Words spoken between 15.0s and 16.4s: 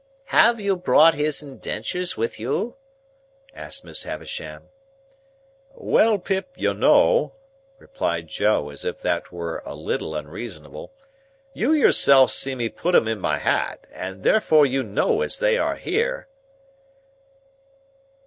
as they are here."